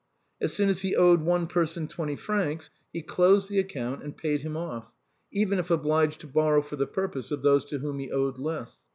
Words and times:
As 0.41 0.51
soon 0.51 0.67
as 0.69 0.81
he 0.81 0.95
owed 0.95 1.21
one 1.21 1.45
person 1.45 1.87
twenty 1.87 2.15
francs, 2.15 2.71
he 2.91 3.03
closed 3.03 3.49
the 3.49 3.59
account 3.59 4.01
and 4.03 4.17
paid 4.17 4.41
him 4.41 4.57
off, 4.57 4.91
even 5.31 5.59
if 5.59 5.69
obliged 5.69 6.21
to 6.21 6.27
borrow 6.27 6.63
for 6.63 6.75
the 6.75 6.87
purpose 6.87 7.29
of 7.29 7.43
those 7.43 7.63
to 7.65 7.77
whom 7.77 7.99
he 7.99 8.09
owed 8.09 8.39
less. 8.39 8.79